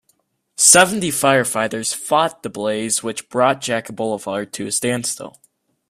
Seventy 0.55 1.11
firefighters 1.11 1.93
fought 1.93 2.41
the 2.41 2.49
blaze 2.49 3.03
which 3.03 3.29
brought 3.29 3.61
Jacka 3.61 3.93
Boulevard 3.93 4.51
to 4.53 4.65
a 4.65 4.71
standstill. 4.71 5.37